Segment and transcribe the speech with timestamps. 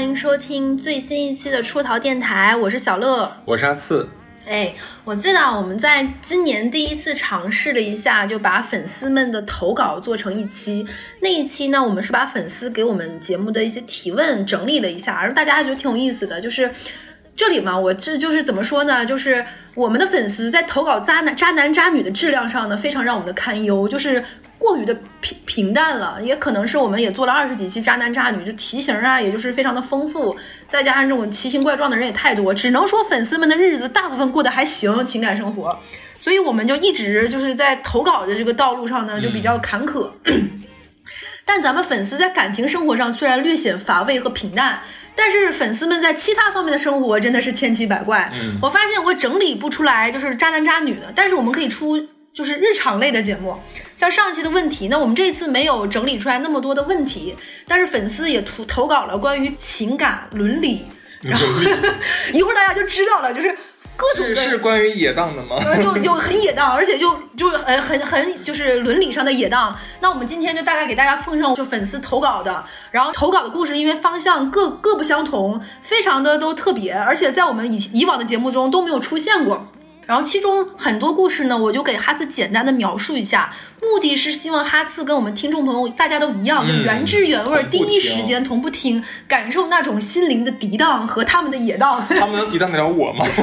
[0.00, 4.08] 欢迎收听最新一期的出逃电台，我是小乐，我是阿次。
[4.48, 4.74] 哎，
[5.04, 10.86] 我记得我们在今年第一次尝试了一下，就把粉丝们的投稿做成一期。
[11.20, 16.40] 那一期呢，我们是把粉丝给我们节目的一些提问整理了一下，而大家还觉得挺有意思的。
[16.40, 16.70] 就是
[17.36, 19.04] 这里嘛，我这就是怎么说呢？
[19.04, 19.44] 就是
[19.74, 24.24] 我们的粉丝在投稿渣男、渣男、渣女的质量上呢，非常让我们的堪忧，就是
[24.60, 26.22] 过于的平平淡了。
[26.22, 30.36] 也可能是我们也做了二十几期渣男渣女，就题型啊，也就是非常的丰富。
[30.68, 35.76] 再加上这种奇形怪状的人也太多，只能说粉丝们的日子大部分过得还行，情感生活，
[36.18, 40.10] 所以我们就一直就是在投稿的这个道路上呢，就比较坎坷。
[41.44, 44.80] 但咱们粉丝在感情生活上虽然略显乏味和平淡，
[45.16, 48.30] 但是粉丝们在其他方面的生活真的是千奇百怪。
[48.62, 52.06] 我发现我整理不出来就是渣男渣女的，但是我们可以出。
[52.32, 53.58] 就是日常类的节目，
[53.96, 57.34] 像上一期的问题，那我们这次没有整理出来那么多的问题，
[57.66, 60.86] 但是粉丝也投投稿了关于情感伦理，
[61.22, 61.46] 然后
[62.32, 63.54] 一会儿大家就知道了，就是
[63.96, 65.56] 各种是是关于野荡的吗？
[65.82, 69.76] 就 就很野荡，而且就就很很很就是伦理上的野荡。
[70.00, 79.66] 那我们今天就大概给大家奉上就粉丝投稿的，然后投稿的故事因为方向各各不相同，非常的都特别，而且在我们以以往的节目中都没有出现过。
[80.06, 92.04] 然后其中很多故事呢，我就给哈次简单的描述一下，目的是希望哈次跟我们听众朋友大家都一样，就原汁原味，第一时间同步听，感受那种心灵的涤荡和他们的野荡。
[92.08, 93.24] 他们能涤荡得了我吗？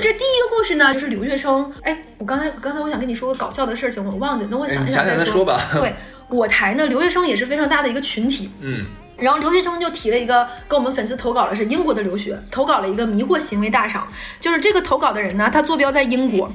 [0.00, 1.70] 这第一个故事呢，就是留学生。
[1.82, 5.60] 哎，我刚才刚才我想跟你说个搞笑的事情，我忘记，等我想想再说吧。
[5.74, 5.94] 对
[6.28, 8.48] 我台呢，留学生也是非常大的一个群体。
[8.60, 8.86] 嗯。
[9.16, 14.06] 然后留学生就提了一个，跟我们粉丝投稿的是英国的留学，投稿了一个迷惑行为大赏，
[14.40, 16.52] 就是这个投稿的人呢，他坐标在英国，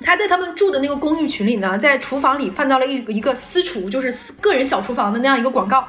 [0.00, 5.86] 他在他们住的那个公寓群里呢，在厨房里看到了一一个私厨，就是个人小厨房的那样一个广告，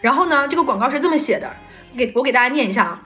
[0.00, 1.56] 然后呢，这个广告是这么写的，
[1.96, 3.02] 给我给大家念一下啊，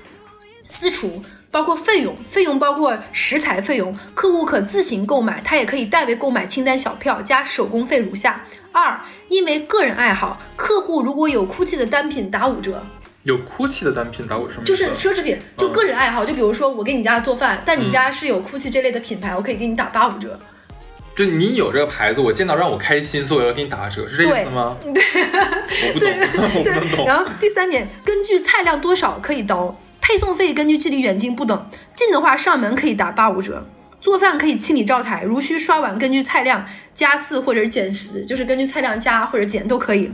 [0.67, 1.23] 私厨。
[1.53, 8.45] 包括费用，费用包括食材费用，客户可自行购买，他也可以代为购买清单小票加手工费如下。
[8.73, 12.85] 二，因为个人爱好，客户如果有 GUCCI 的单品打五折，
[13.25, 20.39] 有 GUCCI 的单品打五折，就是奢侈品，就个人爱好，就比如说我给你家做饭，但你家是有 GUCCI 这类的品牌，我可以给你打八五折。
[21.15, 24.77] 就你有这个牌子，我见到让我开心，所以我要给你打折，是这意思吗？
[24.95, 25.03] 对，
[25.89, 26.09] 我不懂，
[26.75, 27.07] 我不懂。
[27.07, 29.77] 然后第三点，根据菜量多少可以刀。
[30.03, 33.65] 配送费根据距离远近不等，近的话上门可以打八五折，
[34.01, 40.11] 做饭可以清理灶台，如需刷碗根据菜量加四或者减十，就是根据菜量加或者减都可以，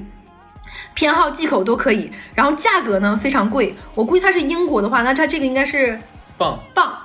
[0.94, 2.10] 偏好忌口都可以。
[2.34, 5.98] 然后价格呢非常贵，我估计它是英国的话，那它这个应该是
[6.36, 6.98] 磅磅，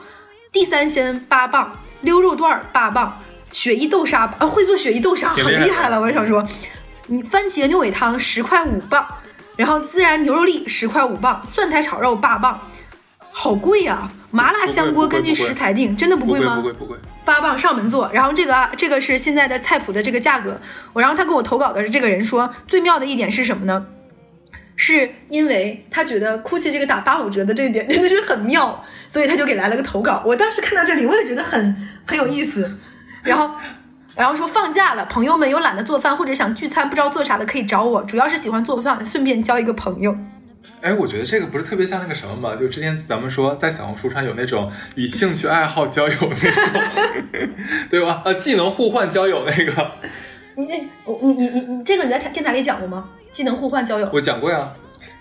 [0.52, 1.72] 地三鲜八磅，
[2.02, 3.22] 溜肉段八磅，
[3.52, 5.88] 雪衣豆沙啊会做雪衣豆沙很厉害。
[5.90, 6.48] 了，我想说，
[7.08, 9.06] 你番茄牛尾汤十块五磅，
[9.56, 12.60] 然后孜然牛肉粒十块五磅，蒜苔炒肉八磅。
[13.32, 14.12] 好贵呀！
[14.30, 16.56] 麻辣香锅根据食材定，真的不贵吗？
[16.58, 18.10] 不贵不贵，八磅上门做。
[18.14, 20.60] 然后这个这个是现在的菜谱的这个价格。
[20.94, 23.88] 我然后他给我投稿的这个人说，最妙的一点是什么呢？
[24.76, 30.24] 是因为他觉得 GUCCI 这个打八五折的这一点 真的是很妙，所以他就给来了个投稿。
[30.26, 32.78] 我当时看到这里，我也觉得很很有意思。
[33.22, 33.52] 然后
[34.16, 40.16] 然后说放假了，朋友们有懒得做饭或者想聚餐不知道做啥的可以找我，主要是喜欢做饭，顺便交一个朋友。
[40.82, 42.56] 哎，我觉得这个不是特别像那个什么吗？
[42.56, 47.50] 就之前咱们说在小红书上有那种与兴趣爱好交友那种，
[47.90, 48.22] 对吧？
[48.26, 49.92] 呃，技能互换交友那个。
[50.56, 53.10] 你你你你你这个你在电台里讲过吗？
[53.32, 54.10] 技能互换交友？
[54.14, 54.74] 我讲过呀。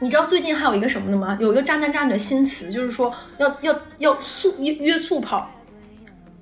[0.03, 1.37] 你知道最近还有一个什么的吗？
[1.41, 5.51] 有一个渣男渣女的新词，就是说要要要素约约素跑。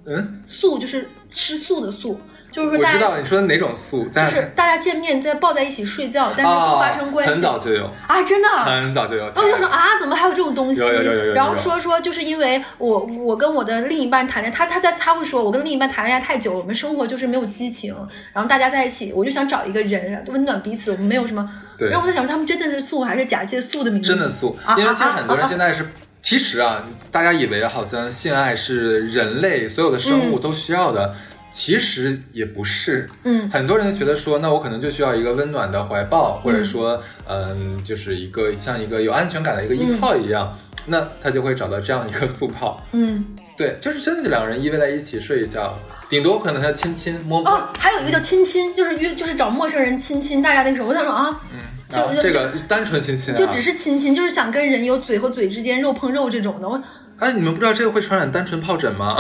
[0.07, 2.21] 嗯，素就是吃素的素。
[2.51, 7.31] 就是说，我知道你说的哪种素，就是大家见面在抱在一起睡觉，但是不发生关系。
[7.31, 9.27] 很早就有啊，真的，很早就有。
[9.27, 10.81] 我就说啊，怎么还有这种东西？
[10.81, 11.35] 有有有有。
[11.35, 17.95] 然后说说，就是因为我我跟我的另一半谈恋爱，他他在他会说，我跟另一半谈恋爱太久，我们生活就是没有激情，
[18.33, 21.49] 然后大家在一起，我就想找一个人温暖彼此，我们没有什么。
[21.79, 21.91] 对。
[21.91, 24.03] 然后我在想，他们真的是素还是假借素的名？
[24.03, 25.87] 真的素，因为其实很多人现在是，
[26.23, 31.15] 其实啊，大家以为好像性爱是人类所有的生物都需要的。
[31.51, 40.57] 其实也不是，嗯，很多人觉得说，那我可能就需要一个温暖的怀抱，或者说，嗯，就是一个像一个有安全感的一个依靠一样，
[40.87, 43.25] 那他就会找到这样一个速泡，嗯，
[43.57, 45.79] 对，就是真的就两个人依偎在一起睡一觉，
[46.11, 47.51] 顶多可能他亲亲摸摸。
[47.51, 56.83] 哦，还有一个叫亲亲，就是约就是找陌生人亲亲，大家那个时候，我想说啊，嗯，就这个单纯亲亲，就只是亲亲，就是想跟人有嘴和嘴之间肉碰肉这种的，我。
[57.19, 59.17] 哎，你们不知道这个会传染单纯疱疹吗？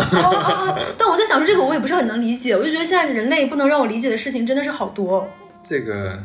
[0.97, 5.29] 但我在想说这个我也不是很能理解，我就觉得现在人类不能让我理解的事情真的是好多。
[5.62, 6.17] 这个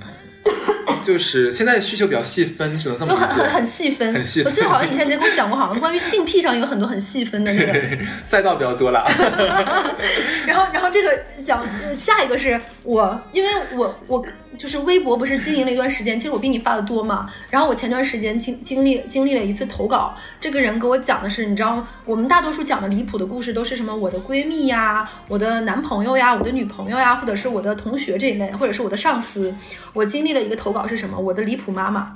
[1.02, 3.50] 就是现在需求比较细分，只能这么就很很。
[3.50, 4.14] 很细分。
[4.14, 7.98] 很细分我记得好像以前你跟我讲过，好像关于性癖上有很多很细分的那个。
[8.24, 9.04] 赛道比较多了，
[10.46, 11.66] 然后，然后这个想
[11.98, 14.24] 下一个是我，因为我我
[14.58, 17.30] 就是微博不是经营了一段时间，其实我比你发的多嘛。
[17.50, 29.56] 然后我前段时间经经历经历了一次投稿，这个人给我讲的是，你知道我们大多数讲的离谱的故事都是什么我的闺蜜呀、我的男朋友呀、我的女朋友呀，或者是我的同学这一类，或者是我的上司。
[29.94, 31.20] 我经历了一个投稿是什么？
[31.20, 32.14] 我的离谱妈妈。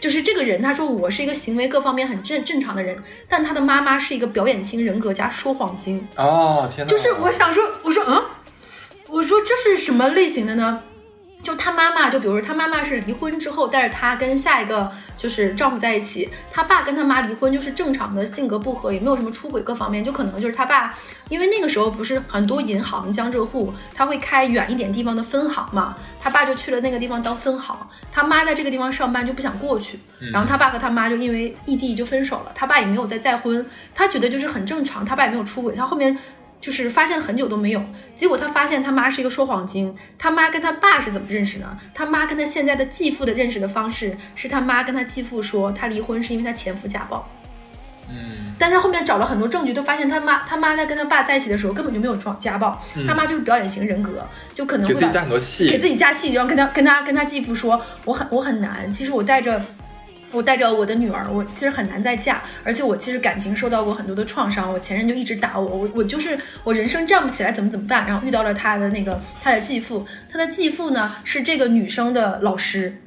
[0.00, 2.96] 就是这个人，他说我是一个行为各方面很正正常的人，
[3.28, 6.08] 但他的妈妈是一个表演型人格加说谎精。
[6.16, 6.90] 哦天哪！
[6.90, 8.22] 就是我想说，我说嗯，
[9.08, 10.82] 我说这是什么类型的呢？
[11.42, 20.94] 就他妈妈，就比如说他妈妈是离婚之后带着他跟下一个就是丈夫在一起，他爸跟他妈离婚就是正常的性格不合，也没有什么出轨各方面，就可能就是他爸，
[21.28, 27.74] 因为那个时候不是很多银行江浙沪他会开远一点地方的分行嘛，他爸就去了那个地方当分行，
[28.12, 29.98] 他妈在这个地方上班就不想过去，
[30.32, 33.64] 然后他爸和他妈就因为异地就分手了，他爸也没有再再婚，
[33.94, 36.18] 他觉得就是很正常，他爸也没有出轨，他后面。
[36.60, 37.82] 就是发现了很久都没有，
[38.14, 39.96] 结果他发现他妈是一个说谎精。
[40.18, 41.78] 他妈跟他爸是怎么认识呢？
[41.94, 47.26] 他妈跟他现在的继父的认识的方式是他妈跟他继父说，他离婚是因为他前夫家暴。
[48.10, 59.64] 嗯，但他后面找了很多证据，都发现他妈他妈在跟他爸在一起的时候根本就没有装家暴，他妈就是表演型人格，就可能会给自己加很多戏，给自己加戏，然后跟他跟他跟他继父说，我很我很难，其实我带着。
[60.32, 68.06] 我带着我的女儿，我其实很难再嫁，而且我其实感情受到过很多的创伤，我前任就一直打我，我我就是我人生站不起来，怎么怎么办？
[68.06, 73.02] 然后遇到了他的那个他的继父，他的继父呢是这个女生的老师，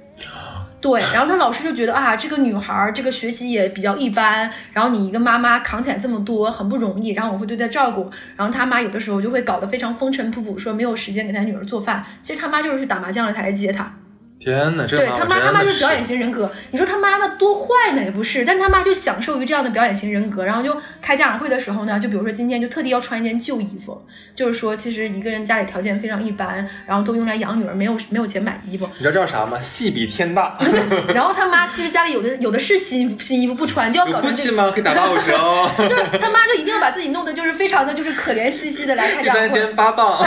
[0.81, 13.95] 对，然后他老师就觉得啊，这个女孩儿这个学习也比较一般，然后你一个妈妈扛起来这么多很不容易，然后我会对她照顾，然后他妈有的时候就会搞得非常风尘仆仆，说没有时间给他女儿做饭，其实他妈就是去打麻将了，才来接她。
[14.43, 16.51] 天哪，这对他妈，他妈就是表演型人格。
[16.71, 18.03] 你说他妈妈多坏呢？
[18.03, 20.43] 也不是，但他妈就享受于这样的表演型人格。
[20.43, 24.05] 然后就开家长会的时候呢，就比如说今天就特地要穿一件旧衣服，
[24.35, 28.85] 就是说其实一个人家里条件非常一般，然后都用来养女儿，没有没有钱买衣服。
[28.97, 29.57] 你知道这叫啥吗？
[29.57, 30.57] 戏比天大。
[31.15, 34.35] 然后他妈其实家里有的有的是新新衣服不穿，就要搞成这个。
[34.35, 34.71] 哭泣吗？
[34.73, 35.71] 可以打八五折哦。
[35.77, 40.21] 就是他妈就一定要把自己弄得就是非常的就是可怜兮兮的来开家长会，鲜八磅，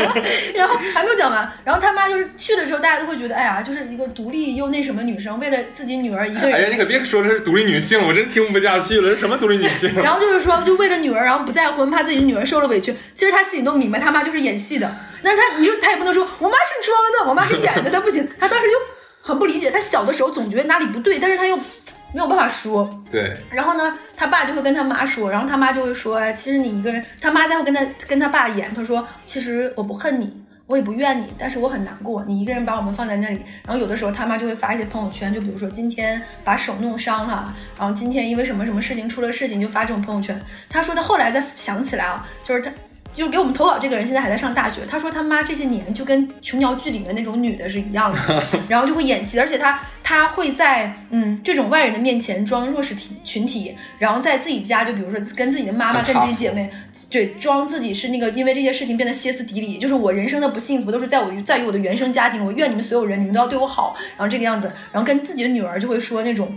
[0.56, 9.10] 然后还没有讲完，然后他妈就是去的时候，大家都会觉得，哎呀，就是一个独立又那什么女生，为了自己女儿一个人哎呀，你可别说这是独立女性，我真听不下去了。
[9.10, 9.92] 这什么独立女性？
[10.02, 12.94] 然后就是说，就为了女儿，然后不再婚，怕自己女儿受了委屈。
[13.14, 14.96] 其实她心里都明白，他妈就是演戏的。
[15.22, 18.28] 那她，你就她也不能说我妈是装的，我妈是演的，她不行。
[18.38, 18.74] 她当时就
[19.22, 22.88] 很不理解，她小的时候总觉得哪里不对，但是她又没有办法说。
[23.10, 30.42] 对，然后呢，他爸就会跟他妈说，然后他妈就会说，哎，其实你一个人，他妈在会跟他跟他爸演，他说，其实我不恨你。
[30.68, 33.40] 我也不怨你，但是我很难过，你一个人把我们放在那里。
[33.64, 40.38] 然后有的时候他妈就会发一些朋友圈，就比如说今天把手弄伤了，然后今天因为什么什么事情出了事情，就发这种朋友圈。
[40.68, 42.70] 他说他后来再想起来啊，就是他。
[43.12, 56.70] 就是给我们投稿这个人现在还在上大学，他说他妈这些年就跟琼瑶剧里面那种女的是一样的， 然后就会演戏，而且他他会在嗯这种外人的面前装弱势体群体，然后在自己家就比如说跟自己的妈妈、跟自己姐妹，
[57.10, 66.56] 对，装自己是那个因为这些事情变得歇斯底里，就是我人生的不幸福都是在我在于我的原生家庭，我怨你们所有人，你们都要对我好，然后这个样子，然后跟自己的女儿就会说那种。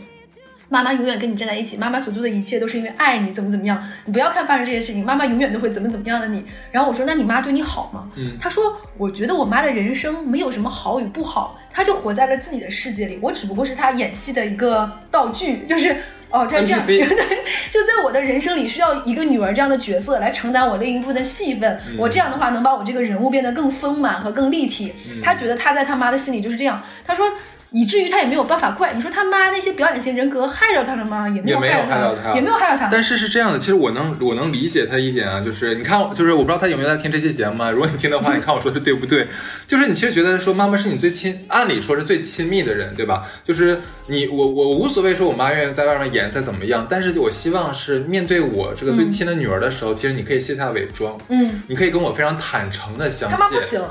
[0.72, 3.84] 妈妈永远跟你站在一起，妈妈所做的一切都是因为爱你，怎么怎么样？
[4.06, 6.46] 你不要看发生这些事情，妈妈永远都会怎么怎么样的你。
[6.72, 8.10] 然后我说，那你妈对你好吗？
[8.16, 8.64] 嗯他说，
[8.98, 15.94] 我觉得我妈的人生没有什么好与不好，她就活在了自己的世界里，我只不过是她演戏的一个道具，就是。
[16.34, 16.98] 哦，这样这样， 对，
[17.70, 21.78] 就在我的人生里需要一个女儿这样的角色来承担我另一部分的戏份。
[21.98, 24.94] 我这样的话能把我这个人物变得更丰满和更立体。
[25.22, 26.82] 他觉得他在他妈的心里就是这样。
[27.06, 27.30] 他说。
[27.72, 31.28] 以至于他也没有办法怪你说他妈那些表演型人格害着他了吗？
[31.30, 32.90] 也没有害到他也没有害着他。
[32.92, 37.72] 但是是这样的，其实我能我能理解他一点啊，就是你看，就是我不知道他有没有在听这期节目啊。
[37.72, 39.28] 如果你听的话，你看我说的对不对？
[39.66, 43.24] 就是你其实觉得说妈妈是你最亲，按理说是最亲密的人，对吧？
[43.44, 53.38] 就是你我我无所谓说我妈愿意在外面演再怎么样，但是我希望是面对我这个最亲的女儿的时候，其实你可以卸下伪装，嗯，你可以跟我非常坦诚的相见。
[53.38, 53.82] 他妈不行，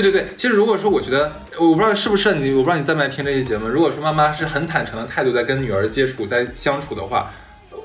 [0.00, 3.66] 对对对，其实如果说我觉得，我不知道是不是你，我不知道你在不在听这期节目。
[3.66, 7.32] 如果说妈妈是很坦诚的态度在跟女儿接触、在相处的话，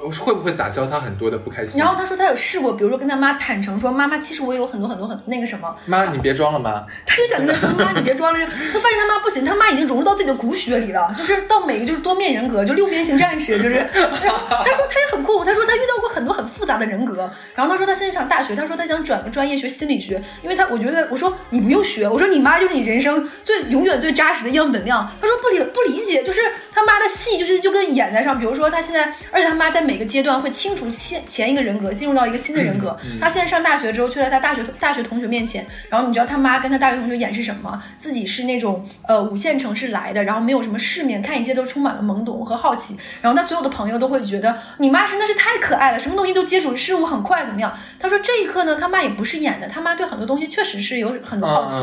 [0.10, 1.79] 会不会打消他很多的不开心？
[1.79, 6.83] 然后他说他有试过，比如说跟他妈坦诚说，妈妈其实我有很多很多很那个什么，妈，你别装了 妈。
[7.05, 8.39] 他就想跟他说妈你别装了，
[8.74, 13.75] 他发现他妈不行，他妈已经融入到自己的骨血里了，就是到每个就是多面人格，就六边形战士，就是。
[13.75, 13.89] 然
[14.33, 17.29] 后他说他也很酷，他说他遇到过很多很复复杂的人格。
[17.55, 25.12] 然后他说他现在上大学，他说他想转个专业学心理学，因为他我觉得我说你不用学，我说你妈就是你人生最永远最扎实的样本量。
[25.19, 26.39] 他说不理不理解，就是
[26.73, 32.97] 他妈的戏就是就跟演在上，比如说他现在，而且他妈在每个阶段会清除前前一个人格，进入到一个新的人格。
[33.21, 37.81] 他现在上大学之后，去了他大学大学同学面前，然后你知道他妈跟他大学同学演是什么？
[37.97, 42.97] 自己是那种呃五线城市来的，然后没有什么世面，看一切都充满了懵懂和好奇。
[43.21, 47.71] 然后他所有的朋友都会觉得你妈真的是太可爱了，什么东西都接触事物很快，怎么样？
[47.99, 51.73] 他说这一刻呢，他妈也不是演的，他妈对很多东西确实是有很多好奇，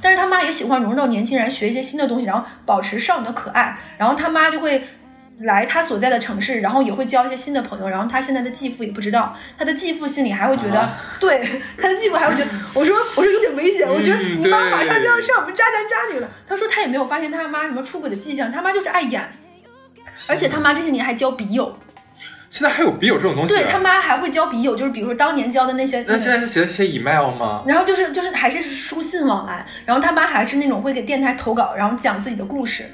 [0.00, 3.76] 但是他妈也喜欢融入到年轻人，学一些新的东西，然后保持少女的可爱。
[3.98, 4.82] 然后他妈就会。
[5.40, 16.30] 来他所在的城市，然后也会交一些新的朋友，然后他现在的继父也不知道，他的继父心里还会觉得，啊对他的继父还会觉得，我说我说有点危险，我觉得嗯你妈马上就要上我们渣男渣女了。
[16.48, 19.30] 他说他也没有发现他妈什么出轨的迹象，他妈就是爱演，
[20.26, 21.78] 而且他妈这些年还交笔友，
[22.48, 23.58] 现在还有笔友这种东西、啊？
[23.58, 26.02] 对他妈还会交笔友，就是比如说当年交的那些。
[26.08, 27.62] 那现在是写写 email 吗？
[27.66, 32.90] 然后就是就是还是书信往来，然后他妈还是那种会给电台投稿，然后讲自己的故事，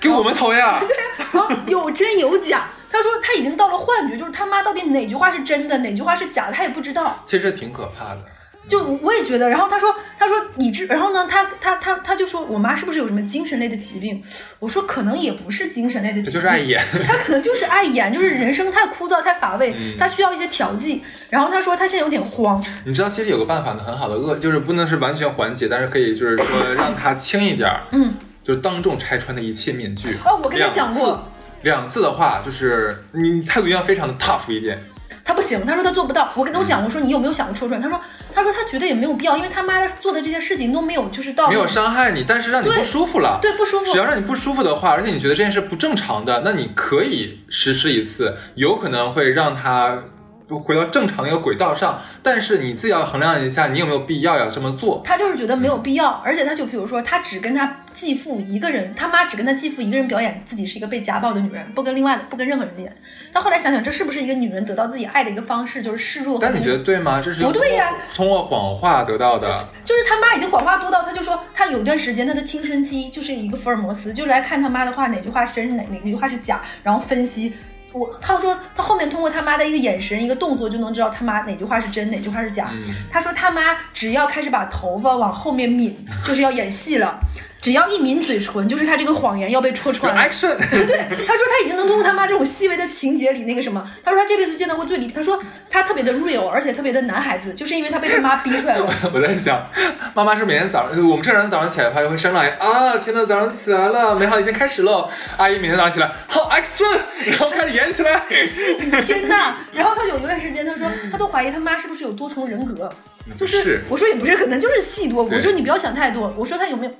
[0.00, 0.80] 给我们投呀！
[1.32, 2.68] 然后有真有假。
[2.92, 7.22] 他说他已经到了幻觉，就是他妈到底哪句话是真的，哪句话是假的，他也不知道。
[7.24, 8.20] 其实这挺可怕的。
[8.68, 14.22] 就我也觉得，然后他说，他说你知，然后呢，他他他他就说我妈是不是有什么精神类的疾病？
[14.58, 21.02] 我说可能也不是精神类的疾病，就是爱演， 他可能就是爱演，就是人生太枯燥太乏味，嗯他需要一些调剂。
[21.30, 27.80] 然后他说他现在有点慌，你知道，其实有个办法呢，很好的恶，就是不能是完全缓解，但是可以就是说让他轻一点儿。
[27.90, 28.14] 嗯，
[28.50, 30.16] 就是当众拆穿的一切面具。
[30.24, 31.24] 哦我跟他讲过
[31.62, 34.76] 两次，的话，就是你态度一定要非常的 tough 一点。
[35.24, 36.32] 他不行，他说他做不到。
[36.34, 37.80] 我跟他讲，我说你有没有想过戳穿？
[37.80, 38.00] 他说
[38.34, 43.38] 他说他觉得也没有必要，因为他妈做的这些事情都没有就是到没有伤害你，但是让你不舒服了。
[43.40, 50.02] 对不舒服只要让你不舒服的话，而且你觉得这件事不正常的，那你可以实施一次，有可能会让他
[50.48, 52.00] 回到正常的一个轨道上。
[52.22, 55.00] 但是你自己要衡量一下，你有没有必要要这么做。
[55.04, 62.96] 他就是觉得没有必要，而且他就比如说，他只跟他继父一个人，他妈只跟他继父一个人表演自己是一个被家暴的女人，不跟另外的不跟任何人演。
[63.32, 67.20] 但后来想想，这是不是一个女人得到自己爱的一个方式，就是示弱和但你觉得对吗？
[67.22, 69.48] 这是不对呀通过谎话得到的。
[69.84, 77.52] 就是他妈已经谎话多到，他就说他有段时间他的青春期就是一个福尔摩斯，就来看他妈的话哪句话是真，哪哪句话是假，然后分析。
[77.92, 82.70] 我他说他后面通过他妈的一个眼神一个动作就能知道他妈哪句话是真哪句话是假。
[83.10, 87.18] 他说他妈只要开始把头发往后面抿，就是要演戏了。
[87.60, 90.20] 只要一抿嘴唇，就是他这个谎言要被戳穿了。
[90.22, 95.38] action，对，他说他已经能通过他妈这种细微的情节里那个什么，他说他这辈子见到过最离谱，他说
[95.68, 98.90] 他特别的 real，而且特别的男孩子，就是因为他被他妈逼出来了。
[99.12, 99.68] 我在想，
[100.14, 105.10] 妈妈是每天早上，我们正常人早上起来的话，就会生来啊，天呐，早上起来了，美好一天开始喽。
[105.36, 106.98] 阿姨每天早上起来，好 action，
[107.30, 108.22] 然后开始演起来。
[109.04, 109.56] 天呐！
[109.72, 112.88] 然后他有一段时间，他说他都怀疑他妈是不是有多重人格，
[113.28, 115.22] 就不是我说也不是，可能就是戏多。
[115.24, 116.32] 我对说你不要想太多。
[116.36, 116.92] 我说他有没有？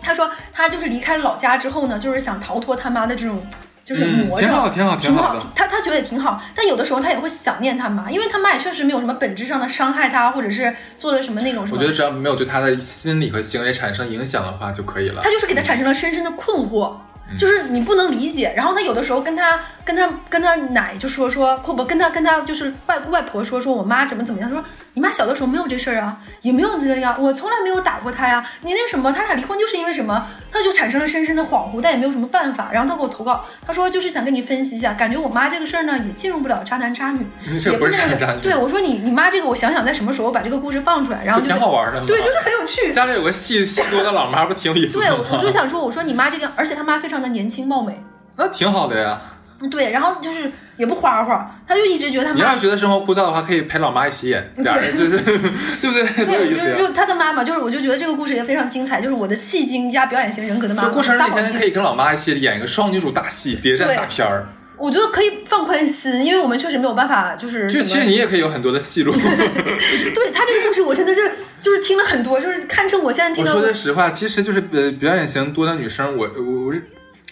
[0.00, 3.44] 他说他就是离开了老家之后呢，就是想逃脱他妈的这种。
[3.88, 11.78] 就是嗯魔怔，挺好挺好挺挺好他他觉得也挺好，但有的时候他也会想念他妈，因为他妈也确实没有什么本质上的伤害他，或者是做了什么那种什么。
[11.78, 15.30] 我觉得只要没有对他的心理和行为产生影响的话就可以了他。
[15.30, 16.96] 就是给他产生了深深的困惑，
[17.36, 18.54] 就是你不能理解。
[18.56, 28.44] 然后他有的时候跟他跟他跟他奶就说说，或不跟他跟他就是外外婆说说我妈怎么怎么样，他说你妈小的时候没有这事儿啊，也没有这样，我从来没有打过她呀。
[28.62, 30.26] 你那什么，他俩离婚就是因为什么？
[30.52, 32.70] 他就产生了深深的恍惚，但也没有什么办法。
[32.72, 42.92] 然后他给我投稿，他说就是想跟你分析一下，感觉我妈这个事儿呢也进入不了渣男渣女，也不是渣男渣女对我说你你妈这个，我想想在什么时候把这个故事放出来，然后就挺好玩的对，就是很有趣。
[42.92, 48.02] 家里有个戏戏多的老妈，不挺有意思对，我就想说，我说你妈这个，而且他妈非常的年轻貌美，
[48.36, 49.20] 那挺好的呀。
[49.60, 56.04] 嗯对，然后就是也不花花，他就一直觉得他你要是觉得生活枯燥的话，可以陪老妈一起演，俩人就是 对不对？
[56.24, 56.76] 多有，意思呀！
[56.76, 64.46] 就是就他的妈妈，就是我就觉得这个故事也非常精彩，就是我的戏精加表演型人格的妈妈，就过生日那天可以跟老妈一起演一个双女主大戏，谍战大片儿。
[64.76, 69.10] 我觉得可以放宽心，因为我们确实没有办法，就是就其实你也可以有很多的戏路。
[69.18, 71.20] 对他这个故事，我真的是
[71.60, 76.80] 就是听了很多，就是堪称我现在听我到说的实话，其实就是呃表演型多的女生，我我我是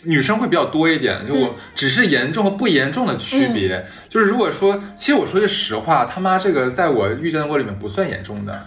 [0.06, 3.84] 女生会比较多一点，就我只是严重和不严重的区别。
[4.08, 8.66] 就是如果说，其实我说句实话，他妈这个在我遇见过里面不算严重的。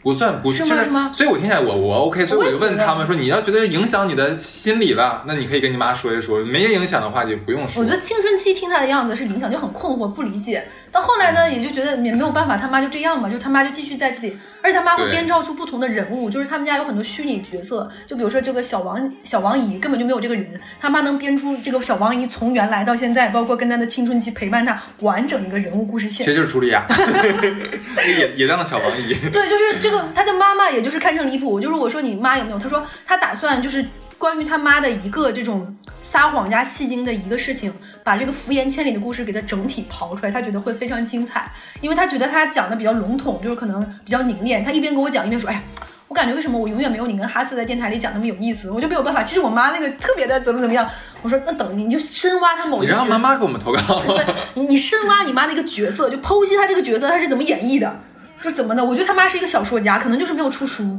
[0.00, 7.82] 不算不是吗是吗所以我听起来我我 OK，所以我就问他们说，你要觉得影响你的心理了，那你可以跟你妈说一说；没影响的话就不用说。
[7.82, 10.64] 我觉得青春期听他的样子是影响，就很困惑，不理解。
[10.90, 26.24] 到后来呢，也就觉得也没有办法，他妈就这样嘛，就他妈就继续在这里，而且他妈会编造出不同的人物，就是他们家有很多虚拟角色，就比如说这个小王小王姨根本就没有这个人，他妈能编出这个小王姨从原来到现在，包括跟他的青春期陪伴他完整一个人物故事线。
[26.26, 26.86] 其实就是茱莉亚，
[28.18, 29.14] 也也当了小王姨。
[29.30, 32.58] 对，就是这个，他的妈妈也就是堪称离谱，就是我说你妈有没有？
[32.58, 33.84] 他说他打算就是
[34.28, 37.72] 关于他妈的一个这种撒谎加戏精的一个事情，
[38.04, 44.62] 把这个福言千里的故事给他整体刨出来，他觉得会非常精彩，因为他觉得他讲的比较笼统，就是可能比较凝练。
[44.62, 45.62] 他一边跟我讲，一边说，哎呀。
[46.08, 49.22] 我感觉为什么我永远没有你跟哈斯在电台里讲那么有意思，我就没有办法。
[49.22, 50.88] 其实我妈那个特别的怎么怎么样，
[51.20, 54.02] 我说那等你就深挖他某一个角色妈妈给我们投稿。
[54.16, 58.00] 对，你你深挖你妈那个角色，就剖析她这个角色她是怎么演绎的，
[58.40, 58.82] 就怎么的。
[58.82, 60.98] 我觉得他妈是一个小说家，可能就是没有出书，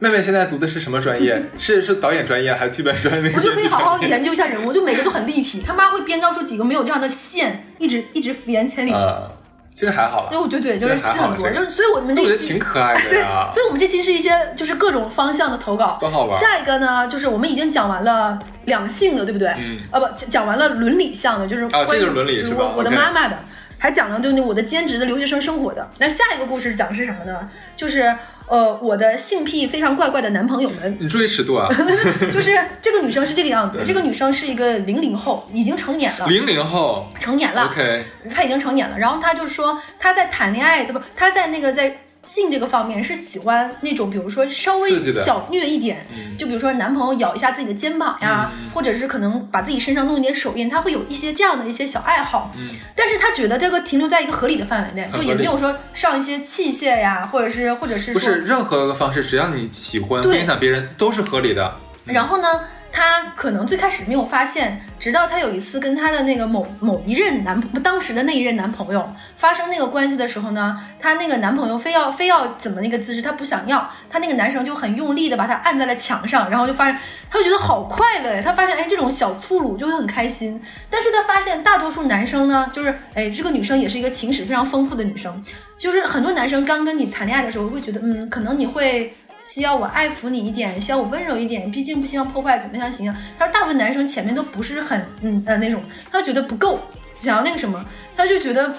[0.00, 1.40] 妹妹现在读的是什么专业？
[1.58, 3.32] 是是导演专业还是剧本专业？
[3.36, 5.62] 我就可以好好 研究一下人物，就每个都很立体。
[5.64, 8.90] 他妈会编造出几个没有这样的线，一直一直敷衍千里。
[8.92, 9.30] 呃，
[9.74, 13.22] 其实还好对，我觉得对，就是戏很多，就是所以我们这我觉得一期挺可爱的对，。
[13.52, 19.48] 所以我们这期是一些就是各种方向的投稿，多好玩下一个呢，就是我们已经讲完了两性的，对不对？
[19.58, 23.38] 嗯，啊不，讲讲完了伦理向的，就是关于啊这就是伦理是吧我我的妈妈的，
[23.80, 25.90] 还讲了就那我的兼职的留学生生活的。
[25.98, 27.48] 那下一个故事讲的是什么呢？
[27.74, 28.14] 就是
[28.46, 30.96] 呃我的性癖非常怪怪的男朋友们。
[31.00, 31.66] 你注意尺度啊！
[32.30, 37.70] 就是这个女生是这个样子，这个女生是一个零零后，已经成年了，零零后成年了。
[37.72, 41.00] ，OK，她已经成年了，然后她就说她在谈恋爱，对不？
[41.16, 46.06] 她在那个在性这个方面是喜欢那种，比如说稍微小虐一点，
[46.38, 52.52] 就比如说男朋友咬一下自己的肩膀呀，或者是可能把自己身上弄一点手印，他会有一些这样的一些小爱好。
[52.94, 61.74] 但是他觉得这个停留在一个合理的范围内，就也没有说上一些器械呀，或者是或者是不是任何个方式，只要你喜欢，不对影响别人，都是合理的。
[62.04, 62.48] 然后呢，
[62.92, 76.98] 她可能最开始没有发现，直到她有一次跟她的那个某某一任男朋当时的那一任男朋友发生那个关系的时候呢，她那个男朋友非要非要怎么那个姿势，她不想要，她那个男生就很用力的把她按在了墙上，然后就发现，
[77.30, 85.42] 她就觉得好快乐呀，她发现哎这种小粗鲁就会很开心，但是她发现大多数男生呢，就是哎这个女生也是一个情史非常丰富的女生，
[85.78, 89.14] 就是很多男生刚跟你谈恋爱的时候会觉得，嗯，可能你会。
[89.44, 93.14] 需要我爱抚你一点，需要我温柔一点，毕竟不希望破坏怎么样形象。
[93.38, 96.80] 他说大部分男生前面都不是很嗯呃那种，他觉得不够，
[97.20, 97.84] 想要那个什么，
[98.16, 98.74] 他就觉得，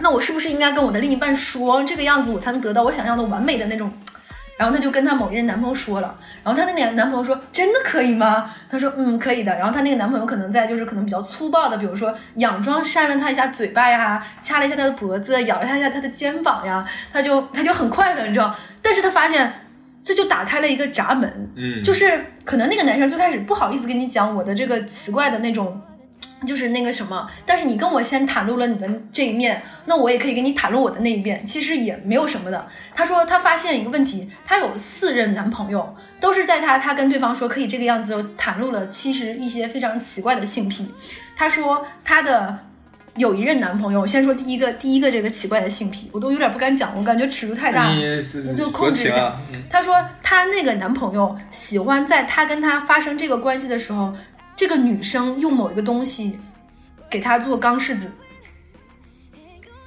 [0.00, 3.92] 那我是不是应该跟我的另一半说这个样子，我才能得到我想要的完美的那种。
[4.56, 18.54] 然后他就跟她某一任男朋友说了，然后她那个男朋友说：“真的可以吗？”他说：“嗯，可以的。”然后她那个男朋友可能在就是可能比较粗暴的，比如说佯装扇了他一下嘴巴呀，掐了一下他的脖子，咬了一下他的肩膀呀，他就他就很快乐，你知道？
[18.82, 19.50] 但是他发现
[20.02, 25.80] 这就打开了一个闸门，嗯，就是可能那个男生最开始不好意思跟你讲我的这个奇怪的那种。
[26.46, 32.66] 就是那个什么，但是你跟我先袒露了你的这一面，那我也可以给你袒露我的那一面，其实也没有什么的。
[32.94, 40.90] 她说她发现一个问题，她有四任男朋友，都是在她她跟对方说可以这个样子，袒露了其实一些非常奇怪的性癖。
[41.36, 42.58] 她说她的
[43.16, 47.92] 有一任男朋友，先说第一个第一个这个奇怪的性癖，我都有点不敢讲，我感觉尺度太大了。
[47.92, 54.14] 你是就控制一下合情啊嗯她说她那个男朋友喜欢在她跟他发生这个关系的时候，
[54.56, 56.38] 这个女生用某一个东西
[57.10, 58.12] 给他做钢柿子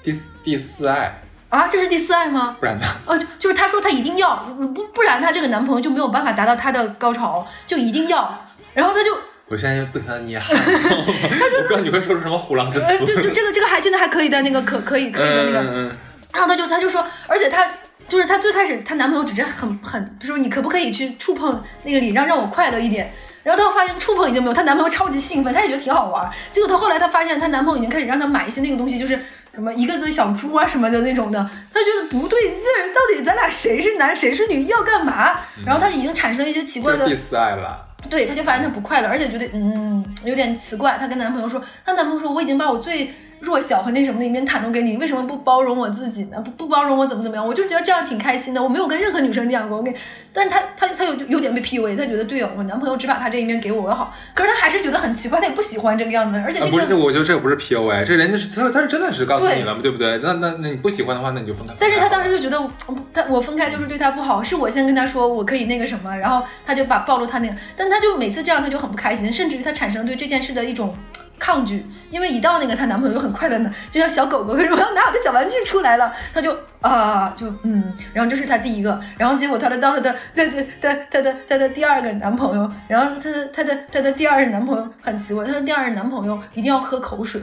[0.04, 2.58] 第四第四爱，啊，这是第四爱吗？
[2.60, 2.86] 不然呢？
[3.06, 4.36] 哦，就就是她说她一定要，
[4.76, 9.18] 不不然她这个男朋友就没有办法达到她的高潮，就一定要，然后她就
[9.50, 13.30] 我现在不停的捏汗， 我不知道你会说出什么虎狼之呃，就就。
[13.30, 15.92] 这个这个还现在还可以的那个可可以可以的那个，
[16.34, 17.70] 然后他就他就说，而且他
[18.08, 23.14] 就是他最开始她男朋友只是很很说你可不可以去触碰那个礼让让我快乐一点。
[23.44, 26.32] 然后她发现触碰已经没有，她男朋友超级兴奋，她也觉得挺好玩。
[26.52, 29.20] 结果她后来她发现她男朋友已经开始让她买一些那个东西，就是
[29.54, 31.38] 什么一个个小猪啊什么的那种的，
[31.74, 35.38] 她觉得不对劲儿，到底咱俩谁是男谁是女要干嘛？
[35.66, 37.86] 然后她已经产生了一些奇怪的第四爱了。
[38.10, 40.98] 对，她就发现她不快乐，而且觉得嗯有点奇怪。
[41.00, 43.14] 她跟男朋友说，她男朋友说我已经把我最
[43.44, 46.42] 弱小和那什么的一面袒露给你，为什么不包容我自己呢？
[46.44, 47.46] 不不包容我怎么怎么样？
[47.46, 48.64] 我就觉得这样挺开心的。
[48.64, 49.94] 我没有跟任何女生这样过，我跟，
[50.32, 56.72] 但他他他有有点被 PUA，他觉得对哦，我男朋友只把他这一面给我好，可是他还是觉得很奇怪，他也不喜欢这个样子，而且啊，这个。
[56.72, 60.20] 不是，这我觉得这个不是 PUA，这人家是他他是真的是告诉你了嘛，对不对？
[60.24, 61.74] 那那那你不喜欢的话，那你就分开。
[61.80, 62.70] 但是他当时时就觉得，
[63.14, 70.96] 他我分开就是对他不好，是我先跟他说我可以那个什么，然后他就把暴露他那个，但他就每次这样，他就很不开心，甚至于他产生对这件事的一种
[71.44, 87.42] 抗拒，因为一到那个她男朋友就很快乐呢，就像小狗狗，可是我要拿我的小玩具出来了，她就啊就嗯，然后这是她第一个，然后结果她的到了的对对对她的她的第二个男朋友，然后她的她的她的第二任男朋友很奇怪，她的第二任男朋友一定要喝口水。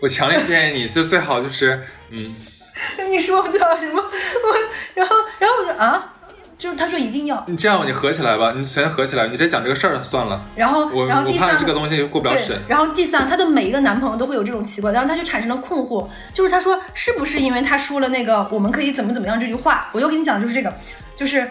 [0.00, 2.36] 我强烈建议你就最好就是嗯，
[3.10, 4.00] 你说我最好什么？
[4.00, 4.48] 我
[4.94, 6.14] 然后然后我就啊。
[6.58, 10.44] 就是他说一定要你这样吧，你合起来吧，你全合起来，你直接讲这个事儿算了。
[10.56, 12.60] 然后，我然后第三这个东西过不了审。
[12.66, 19.88] 然后第三，她的每一个男朋友都会有这种奇怪，然后她就产生了困惑，就是她说是不是因为他说了那个我们可以怎么怎么样这句话？
[19.92, 20.74] 我又跟你讲就是这个，
[21.14, 21.48] 就是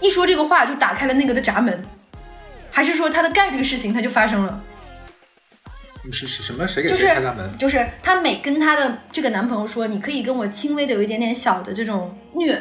[0.00, 1.84] 一说这个话就打开了那个的闸门，
[2.70, 4.62] 还是说他的概率事情他就发生了？
[6.10, 6.66] 是是什么？
[6.66, 7.58] 谁给谁开闸门？
[7.58, 12.58] 就是他每跟她的这个男朋友说，你可以跟我轻微的有一点点小的这种虐。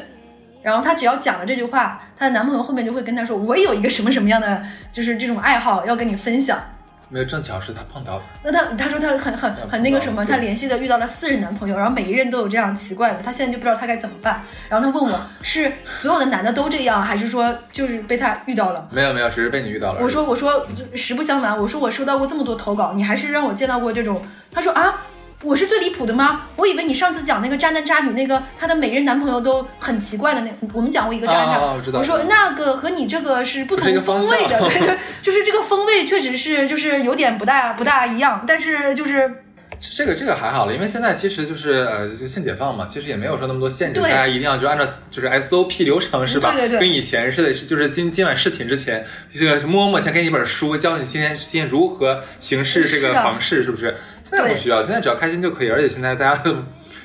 [0.68, 6.62] 然后她只要讲了这句话，她的男朋友后面就会跟她说：“我有一个什么什么样的，就是这种爱好要跟你分享。”
[7.08, 8.24] 没有，正巧是她碰到了。
[8.44, 14.44] 那她她说她很很很那个什么，她联系的遇到了四任男朋友，然后每一任都有这样奇怪的，她现在就不知道她该怎么办。
[14.68, 18.90] 然后她问我 是所有的男的都这样，还是说就是被她遇到了？
[18.92, 20.02] 没有没有，只是被你遇到了。
[20.02, 24.22] 我说我说实不相瞒，我说我收到过这么多投稿，你还是让我见到过这种。
[24.52, 25.06] 她说啊。
[25.44, 26.48] 我是最离谱的吗？
[26.56, 31.62] 我以为你上次讲那个渣男渣女，那个她的每任男朋友都很奇怪的那，我们讲过一个渣男，
[31.94, 39.44] 我说那个和你这个是不同风味的，对对，就是这个风味确实是就是有点不大不大一样，但是就是。
[39.80, 46.52] 这个这个还好了，因为现在其实就是呃，就性解放嘛，其实也没有说那么多限制，大家一定要就按照就是 SOP 流程是吧？
[46.52, 46.80] 对对对。
[46.80, 53.96] 跟以前似的，是就是今今晚侍寝之前，这个摸摸先给你一本书，教你今天今天如何行事这个房事，是不是？
[54.24, 56.44] 现在不需要，现在只要开心就可以，而且现在大家。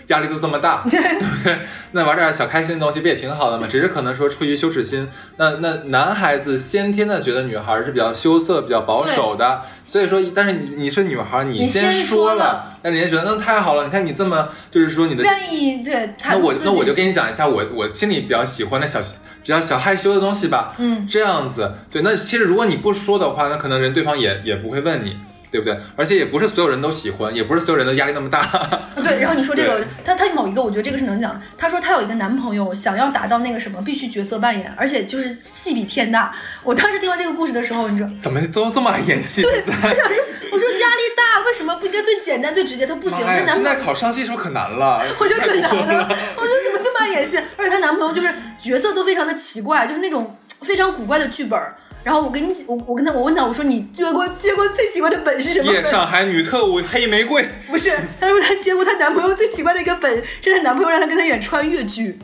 [0.09, 1.59] 压力都这么大，对不对？
[1.93, 3.67] 那玩点小开心的东西不也挺好的吗？
[3.69, 13.85] 只是可能说出于羞耻心，那那男孩子先天的觉得女孩是比较羞涩、比较保守的，所以说，但是你你是女孩，你先说了，那人家觉得那太好了。
[13.85, 20.75] 你看你这么就是说你的愿意对，那我那我就跟你讲一下我我心里比较喜欢的小比较小害羞的东西吧。
[20.79, 22.03] 嗯，这样子对。
[22.03, 25.19] 那其实如果你不说的话，那可能人对方也也不会问你。
[25.53, 25.79] 对不对？
[25.95, 28.41] 而且也不是所有人都喜欢，也不是所有人都压力那么大。
[29.05, 31.39] 对，然后你说这个，他他某一个，我觉得这个是能讲。
[31.59, 36.35] 他说他有一个男朋友，想要达到那个什么，必须角色扮演，而且就是戏比天大。
[36.63, 39.43] 我当时听完这个故事的时候，你知道怎么都这么爱演戏？
[39.43, 42.87] 对，我想说，我说压力大，为什么不应该最简单、最直接？
[42.87, 44.99] 他不行，他男现在考上戏是不是可难了？
[45.21, 46.09] 我觉得可难了。
[46.37, 47.37] 我觉得怎么这么爱演戏？
[47.59, 51.61] 而且她男朋友就是角色都非常的奇怪，就是那种非常古怪的剧本。
[52.05, 55.73] 然后我跟你我我跟他我问他我说你接过接过最奇怪的本是什么？
[55.73, 57.49] 夜上海女特务黑玫瑰。
[57.69, 62.19] 不是，他说他接过她男朋友最奇怪的一个本是她男朋友让她跟他演穿越剧。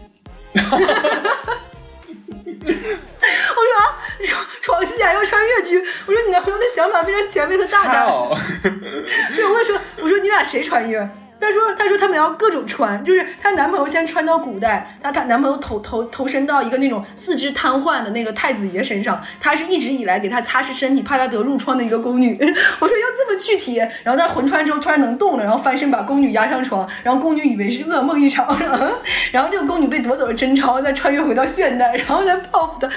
[0.54, 0.78] 我说
[3.78, 5.78] 啊，床床戏还要穿越剧？
[6.06, 8.04] 我说你男朋友的想法非常前卫和大胆。
[9.36, 11.08] 对，我说我说你俩谁穿越？
[11.48, 22.36] 她说：“她说他们要各种穿，就是她男朋友先穿到古代，然后她男朋友投投投身到一个那种四肢瘫痪的那个太子爷身上，她是一直以来给他擦拭身体，怕他得褥疮的一个宫女。
[22.38, 28.54] 我说要这么具体，然后她魂穿之后突然能动了，然后翻身把宫女压上床，然后宫女以为是噩梦一场，
[29.32, 32.90] 然后这个宫女被夺走了贞操，再穿越回到现代，然后再报复他。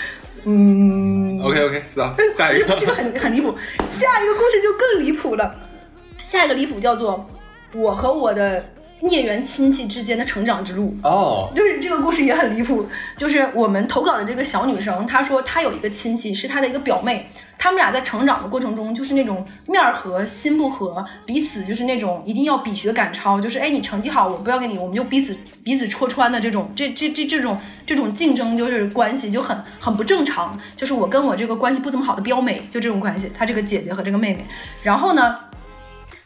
[0.44, 2.14] 嗯，OK OK，知道。
[2.36, 3.56] 下一个 这个很很离谱，
[3.90, 5.56] 下一个故事就更离谱了，
[6.22, 7.26] 下一个离谱叫做。”
[7.74, 8.66] 我和我的
[9.02, 12.86] 孽缘亲戚之间的成长之路哦，就是这个故事也很离谱。
[13.18, 27.58] 就是我们投稿的这个小女生，她说她有一个亲戚是她的一个表妹，他们俩在成长的过程中就是那种面儿和心不和，彼此就是那种一定要比学赶超，就是哎你成绩好，我不要给你，我们就彼此彼此戳穿的这种，这这这这种
[27.88, 30.56] 这种竞争就是关系就很很不正常。
[30.76, 34.46] 就是我跟我这个关系不怎么好的表妹就这种关系，她这个姐姐和这个妹妹，
[34.84, 35.38] 然后呢？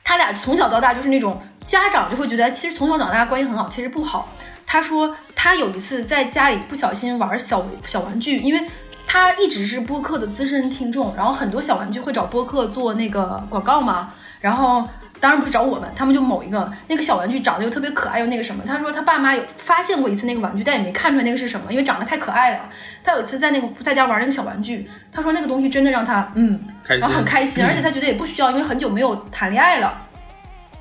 [0.05, 4.29] 他俩从小到大就是那种家长就会觉得，其实从小长大关系很好，其实不好。
[4.65, 8.69] 他说他有一次在家里不小心玩小小玩具，因为
[9.05, 14.87] 他一直是播客的资深听众，然后很多小玩具会找播客做那个广告嘛，然后。
[15.19, 18.63] 当然不是找我们，他们就某一个那个小玩具长得又特别可爱又那个什么。
[18.65, 22.69] 他说他爸妈有发现过一次那个玩具，但也没看出来那个是什么，因为长得太可爱了。
[23.03, 30.01] 他有一次在那个在家玩那个小玩具，他说那个东西真的让他嗯，然后很开心，而且他觉得也不需要，因为很久没有谈恋爱了。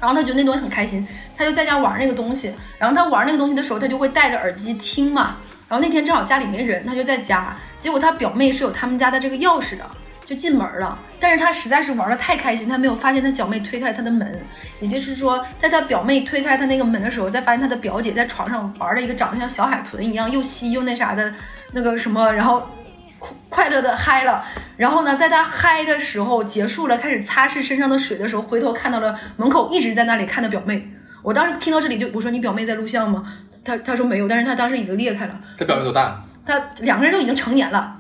[0.01, 2.53] 然后他觉得那东西很开心，他就在家玩那个东西。
[2.79, 5.37] 然后他玩那个东西的时候，他就会戴着耳机听嘛。
[5.66, 7.57] 然后那天正好家里没人，他就在家。
[7.81, 9.90] 结果他表妹是有他们家的这个钥匙的。
[10.25, 14.41] 就进门了，但是他实在是玩的太开心，他没有发现他表妹推开了他的门，
[14.81, 21.33] 也就是说，在他表妹推开他那个门的时候，再发现他的表姐在床上玩了一个长得像小海豚一样又稀又那啥的
[21.73, 22.71] 那个什么，然后
[23.19, 24.45] 快快乐的嗨了。
[24.77, 30.91] 然后呢，在他嗨的时候结束了，开始擦拭身上的水的时候，回头看到了门口一直在那里看的表妹。
[31.23, 33.25] 我当时听到这里就我说你表妹在录像吗？
[33.65, 35.39] 他他说没有，但是他当时已经裂开了。
[35.59, 36.23] 他表妹多大？
[36.47, 37.97] 他两个人都已经成年了。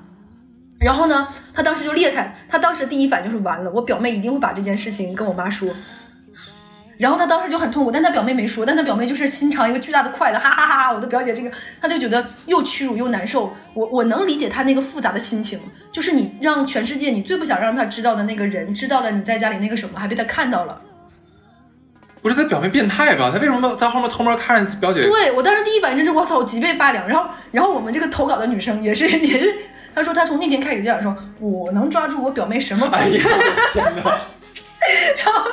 [0.84, 5.74] 然后呢，他当时就裂开，他当时第一反应就是完了，我表妹一定会把这件事情跟我妈说。
[6.98, 10.92] 然后他当时就很痛苦，但他表妹没说，但他表妹就是心肠一个巨大的快乐，哈哈哈哈！
[10.92, 13.52] 我的表姐这个，他就觉得又屈辱又难受。
[13.72, 15.58] 我我能理解他那个复杂的心情，
[15.90, 20.80] 就是你让全世界你最不想让他知道的那个人知道了你在家里那个什么，还被他看到了。
[22.22, 23.30] 不是他表妹变态吧？
[23.32, 25.02] 他为什么在后面偷摸看着表姐？
[25.02, 27.08] 对我当时第一反应就是我操，我脊背发凉。
[27.08, 29.52] 然后然后我们这个投稿的女生也是也是，
[29.94, 32.86] 她说他从那天开始就想说，我能抓住我表妹什么？
[32.92, 33.22] 哎呀，
[33.72, 34.02] 天哪！
[35.16, 35.44] 然后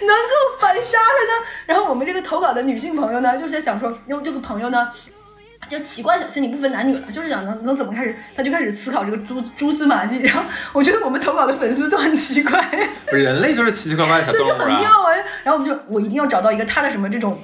[0.00, 1.46] 能够反杀他呢？
[1.64, 4.88] 然后我们这个投稿的女性朋友呢，就是想说，因为这个朋友呢，
[5.68, 10.20] 就奇怪小心理不分男女了，就是想能能怎么开始，他就开始思考这个蛛蛛丝马迹。
[10.20, 10.42] 然后
[10.74, 12.62] 我觉得我们投稿的粉丝都很奇怪，
[13.06, 15.14] 人类就是奇奇怪怪的小动物啊，很妙啊。
[15.42, 17.38] 然后我们就我一定要找到一个他的什么这种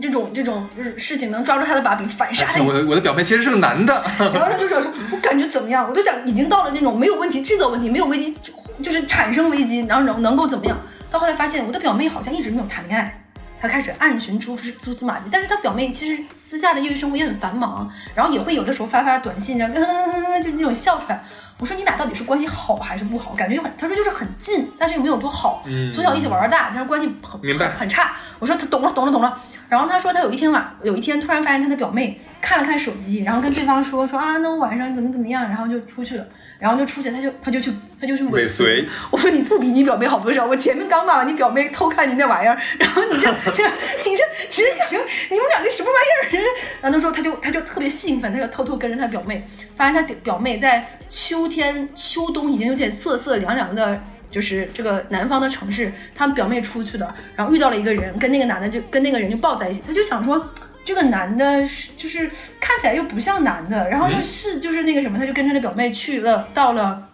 [0.00, 2.46] 这种这种就是事情能抓住他的把柄反杀。
[2.62, 3.94] 我的我的表妹其实是个男的。
[4.18, 5.88] 然后他就说说，我感觉怎么样？
[5.88, 8.36] 我就讲已经到了那种没有问题制造问题，没有危机。
[8.82, 10.76] 就是产生危机，然后能能够怎么样？
[11.10, 13.22] 到后来发现我的表妹好像一直没有谈恋爱，
[13.58, 15.30] 他开始暗寻蛛丝蛛丝马迹。
[15.32, 21.20] 但是他表妹其实私下的业余生活也很繁忙，然后也会有的时候发发短信，然后就是那种笑出来。
[21.58, 23.32] 我说你俩到底是关系好还是不好？
[23.34, 25.64] 感觉很，他说就是很近，但是又没有多好。
[25.66, 28.12] 嗯，从小一起玩到大，但是关系很明白很差。
[28.38, 29.42] 我说他懂了，懂了，懂了。
[29.68, 36.24] 然后他说他有一天晚，有一天突然发现他的表妹看了看手机，然后跟对方说说啊，那我晚上怎么怎么样，然后就出去了。
[36.58, 38.86] 然后就出去，他就他就去他就去尾随。
[39.10, 40.44] 我说你不比你表妹好多少？
[40.46, 43.64] 我前面刚骂完你表妹偷看你那玩意儿，然后你这这
[44.10, 44.96] 你这其实感觉
[45.30, 46.35] 你们俩这什么玩意儿？
[46.80, 60.50] 然后那时候他就他就特别兴奋，他就偷偷跟着他表妹，发现他表妹在秋天秋冬已经有点瑟瑟凉凉的，就是这个南方的城市，他们表妹出去的，然后遇到了一个人，跟那个男的就跟那个人就抱在一起，他就想说。
[60.86, 67.08] 这个男的是就是看起来又不像男的，然后又是就是那个什么，他就跟着那表妹去了，到了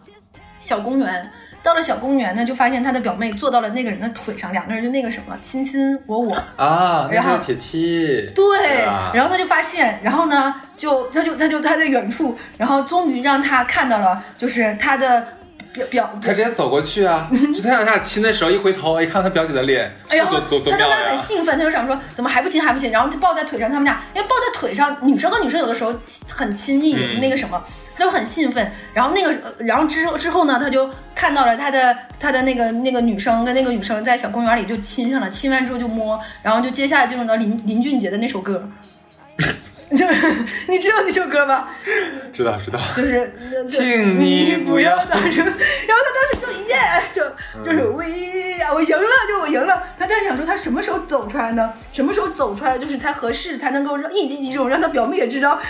[0.61, 1.31] 小公园，
[1.62, 15.27] 到了小公园呢，就发现他的表妹坐到了那个人的腿上，两个人就那个什么亲亲我我啊，然后铁梯，对，然后他就发现，然后呢，就他就他就他在远处，然后终于让他看到了，就是他的。
[15.72, 17.31] 表表，他直接走过去啊！
[17.55, 22.90] 就他俩亲的时候，一回头一看他表姐的脸，哎呀，多多多他当时很兴奋，他就想说怎么还不亲还不亲？
[22.90, 25.94] 然后就抱在腿上，他们俩因为抱在腿上，女生和女生有的时候
[26.29, 27.64] 很亲密，那个什么，
[27.97, 28.71] 他就很兴奋。
[28.95, 38.69] 然后那个，然后之后之后呢，他就看到了他的他的那个那个女生跟那个女生在小公园里就亲上了，亲完之后就摸，然后就接下来进入到林林俊杰的那首歌。
[39.97, 40.07] 就
[40.69, 41.69] 你知道那首歌吗？
[42.33, 43.33] 知道知道，就是
[43.67, 45.45] 请你不要当真。
[45.45, 46.77] 然后他当时就耶，
[47.13, 47.23] 就
[47.65, 49.83] 就是我呀，我赢了，就我赢了。
[49.99, 51.73] 他当时想说他什么时候走出来呢？
[51.93, 55.61] 什么时候走出来就是才合适，才能够让一击即中，让他表妹也知道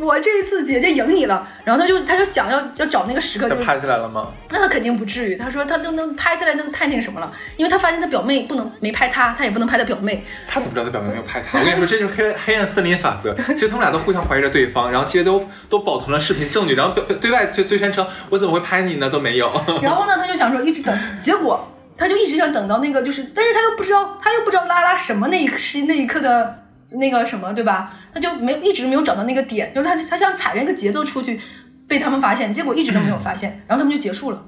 [0.00, 1.46] 我这一次姐姐赢你了。
[1.64, 4.28] 然后他就他就想要要找那个时刻，就拍下来了吗？
[4.50, 5.36] 那他肯定不至于。
[5.36, 10.24] 他说他都能拍下来，那个太那个什么了，因为他发现他表妹不能没拍他，他也不能拍他表妹。
[10.46, 11.58] 他怎么知道他表妹没有拍他？
[11.58, 13.34] 我跟你说，这就是黑黑暗森林法则。
[13.54, 13.71] 其实。
[13.72, 19.08] 他们俩都互相怀疑着对方，然后其实都都保存了视频证据，然后表对外就就宣称我怎么会拍你呢？
[19.08, 19.50] 都没有。
[19.82, 27.94] 然后呢，他就想说一直等，结果他就一直想等到那个就是，但是他又不知道，他又不知道拉拉什么那一时那一刻的那个什么，对吧？
[28.12, 31.40] 他就没一直没有找到那个点，就是他他想踩着那个节奏出去，
[31.88, 34.44] 被他们发现，结果一直都没有发现，然后他们就结束了，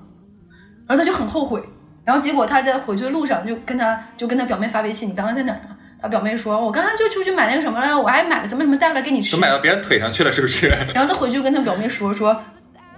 [0.87, 1.63] 然后他就很后悔，
[2.05, 5.73] 然后结果他在回去的路上就跟他就跟他表妹发微信，你刚刚在哪儿啊？
[6.03, 10.69] 他表妹说：“我刚刚就出去买那个什么了，我还买了什么什么带回来给你吃。”都买到别人腿上去了，是不是？
[10.95, 12.39] 然后他回去跟他表妹说：“说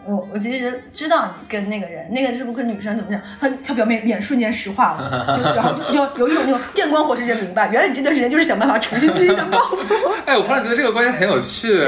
[0.05, 2.97] 我我其实知道你跟那个人，那个是不是跟女生？
[2.97, 9.79] 怎么讲？”他他表妹脸瞬间石化了，就然后就有一种那种电光火石就明白，原来你这段时间就是想办法除去自己的报复。
[10.27, 11.79] 哎，我忽然觉得这个关系很有趣。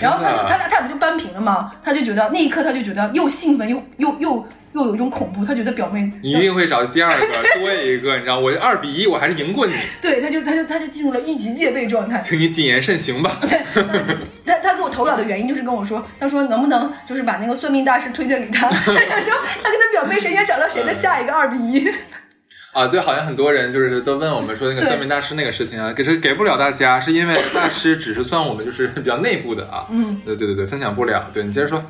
[0.00, 1.72] 然后他就他俩他俩不就扳平了吗？
[1.82, 4.46] 他就觉得那一刻他就觉得又兴奋又又又。
[4.76, 7.26] 又有一种恐怖，他觉得表妹你一定会找第二个
[7.58, 9.72] 多一个，你知道，我二比一，我还是赢过你。
[10.02, 12.18] 对，他就他就他就进入了一级戒备状态。
[12.18, 13.38] 请你谨言慎行吧。
[13.40, 13.58] 对，
[14.44, 21.90] 他他给我投稿的原因就是跟我说，他说能不能就是把那个算命大师推荐给他，他想说他跟他表妹谁先找到谁的下一个二比一。
[22.72, 29.86] 啊，对，好像很多人就是都问我们说那个算命大师那个事情啊，给是给不了大家，是因为大师只是算我们就是 比较内部的啊。
[29.90, 31.30] 嗯，对对对对，分享不了。
[31.32, 31.82] 对你接着说。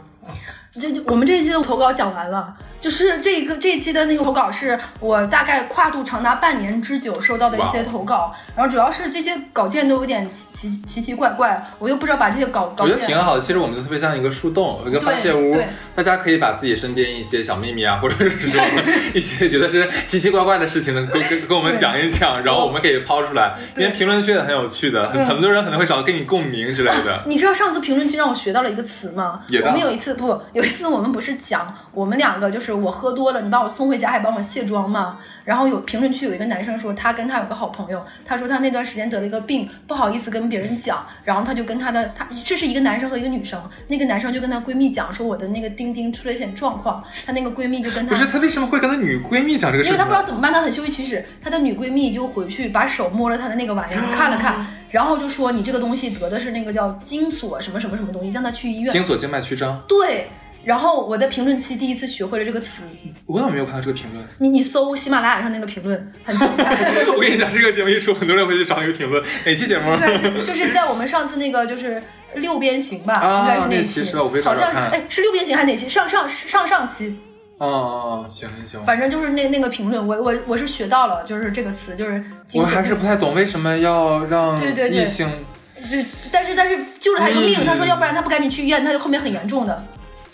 [0.78, 2.54] 这就我们这一期的投稿讲完了。
[2.86, 13.40] 就是这个这一期的那个投稿是我大概跨度长达半年之久收到的一些投稿，然后主要是这些稿件都有点奇奇奇奇怪怪，我又不知道把这些稿稿我件觉得挺好的。
[13.40, 15.60] 其实我们就特别像一个树洞，有一个发泄屋
[15.96, 18.62] 大家可以把自己身边一些小秘密啊，或者是说
[19.12, 23.56] 一些觉得是奇奇怪怪的事情呢，跟跟跟我们讲一讲，然后我们可以抛出来。
[23.76, 27.24] 因为评论区也很有趣的，很嗯很多人可能会找到跟你共鸣之类的。
[27.26, 29.40] 你知道上次评论区让我学到了一个词吗？
[29.64, 35.18] 我们有一次不，有一次我们不是讲我们两个就是我喝多了，你把我送回家还帮我卸妆吗？
[35.44, 49.92] 然后有评论区有一个男生说他跟他有个好朋友，他说他那段时间得了一个病，不好意思跟别人讲，然后他就跟他的他这是一个男生和一个女生，那个男生就跟他闺蜜讲说我的那个丁丁出了一些状况，他那个闺蜜就跟他不是他为什么会跟他女闺蜜讲这个事情？
[49.92, 51.24] 因为他不知道怎么办，他很羞于启齿。
[51.40, 58.92] 他的女闺蜜就回去把手摸了他的那个玩意儿，看了看，然后就说你这个东西得的是那个叫精索什么什么什么东西，让他去医院。
[58.92, 60.28] 精索静脉曲张，对，
[60.66, 62.82] 然后我在评论区第一次学会了这个词。
[63.24, 64.26] 我怎么没有看到这个评论？
[64.38, 66.64] 你你搜喜马拉雅上那个评论很精彩。
[67.14, 69.22] 我跟你讲，这个节目一出，很多人会去找那个评论。
[69.46, 69.96] 哪期节目？
[69.96, 72.02] 对，就是在我们上次那个就是
[72.34, 75.88] 六边形吧， 啊应该是那期，好像哎是六边形还是哪期？
[75.88, 77.16] 上上上上期，
[77.58, 78.84] 哦哦，哦行行行。
[78.84, 82.22] 反正就是那那个评论，我我我是学到了，就是这个词，就是
[82.54, 85.28] 我还是不太懂为什么要让对对对异性
[85.76, 85.96] 就
[86.32, 89.84] 但是但是救了他一个命，嗯他说要不然他不赶紧去医院，他就后面很严重的。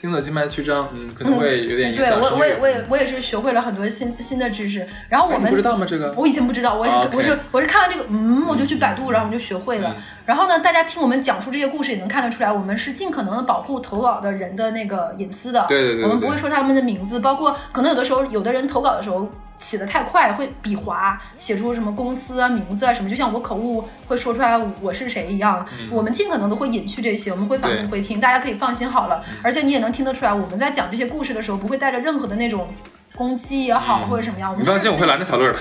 [0.02, 2.32] 经络静脉曲张，嗯，可能会有点影对响生育。
[2.32, 4.84] 我我也我也我也是学会了很多新新的知识。
[5.08, 5.86] 然后我们哎不知道吗？
[5.88, 9.94] 这个我以前不知道，我也是、我是我是看完这个，嗯，我就去百度，然后我就学会了。
[9.96, 15.66] 嗯然后呢，大家听我们讲述这些故事，也能看得出来，我们是尽可能的保护投稿的人的那个隐私的。
[15.68, 25.66] 对对对对我们不会说他们的名字，包括可能有的时候，有的人投稿的时候起得太快，会笔划写出什么公司啊、名字啊什么，就像我口误会说出来我是谁一样。
[25.90, 29.24] 我们尽可能的会隐去这些，我们会反复会听，大家可以放心好了。
[29.42, 32.68] 而且你也能听得出来，我们在讲这些故事的时候，不会带着任何的那种。
[33.16, 35.58] 攻击也好，或者什么样，我们嗯你放心，我会拦着小乐的。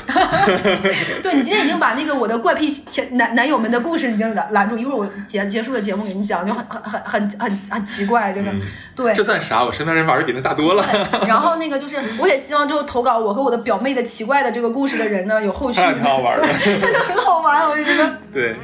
[1.22, 8.52] 对你今天已经把那个我的怪癖前男男友们的故事已经拦拦住，一会儿我结结束了节目给你讲，就很很很很很很奇怪，真的。
[8.96, 9.64] 对这，算啥？
[9.64, 10.86] 我身边人玩的比那大多了。
[11.28, 16.48] 然后那个就是，我也希望就投稿我和我的表妹的奇怪的这个故事的人呢，有后续挺好玩的。
[16.64, 18.18] 真的很好玩，我就觉得。
[18.34, 18.56] 对，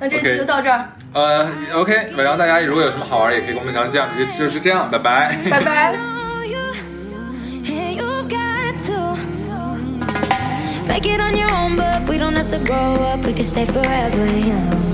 [0.00, 4.08] 那这期就到这儿，呃，OK，然后大家如果有什么好玩，也可以跟我们讲讲。
[4.18, 5.36] 就就是这样，拜拜。
[5.50, 6.19] 拜拜。
[10.90, 11.76] Make it on your own.
[11.76, 14.92] But we don't have to grow up, we can stay forever young.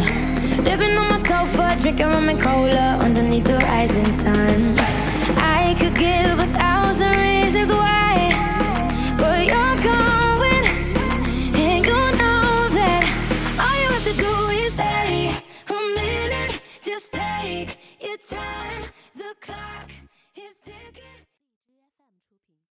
[0.70, 4.74] Living on my sofa, drinking rum and cola underneath the rising sun.
[5.58, 8.35] I could give a thousand reasons why